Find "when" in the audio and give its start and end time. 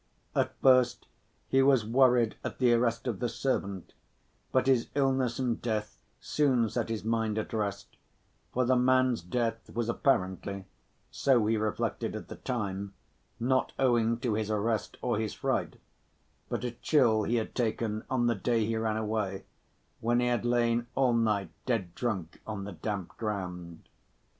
19.99-20.19